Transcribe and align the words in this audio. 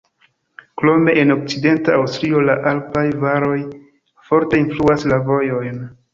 Krome 0.81 1.11
en 1.25 1.33
okcidenta 1.33 1.93
Aŭstrio 1.97 2.41
la 2.47 2.57
alpaj 2.73 3.05
valoj 3.27 3.59
forte 4.31 4.65
influas 4.65 5.07
la 5.15 5.23
vojojn. 5.31 5.81